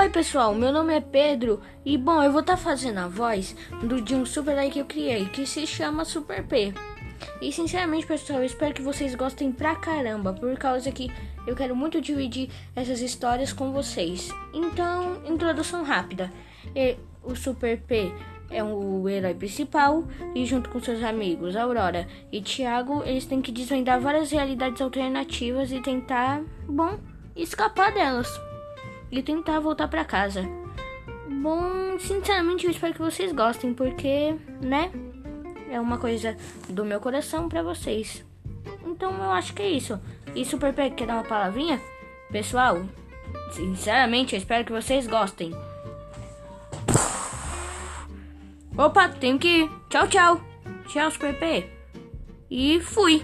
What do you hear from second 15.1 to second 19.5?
introdução rápida. E, o Super P é o herói